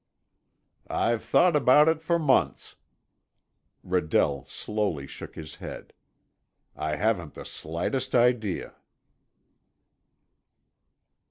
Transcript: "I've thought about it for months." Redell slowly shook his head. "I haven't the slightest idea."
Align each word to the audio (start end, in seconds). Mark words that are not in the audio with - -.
"I've 0.89 1.23
thought 1.23 1.55
about 1.55 1.87
it 1.87 2.01
for 2.01 2.17
months." 2.17 2.75
Redell 3.83 4.49
slowly 4.49 5.05
shook 5.05 5.35
his 5.35 5.57
head. 5.57 5.93
"I 6.75 6.95
haven't 6.95 7.35
the 7.35 7.45
slightest 7.45 8.15
idea." 8.15 8.73